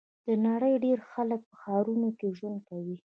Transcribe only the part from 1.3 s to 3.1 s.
په ښارونو کې ژوند کوي.